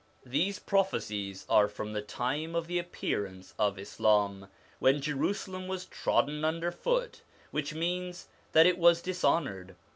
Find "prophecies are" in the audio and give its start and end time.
0.57-1.67